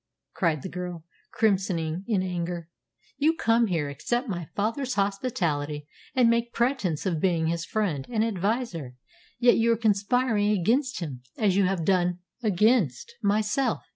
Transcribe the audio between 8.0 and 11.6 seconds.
and adviser; yet you are conspiring against him, as